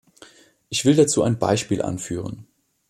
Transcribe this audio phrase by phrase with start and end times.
[0.69, 2.47] Ich will dazu ein Beispiel anführen.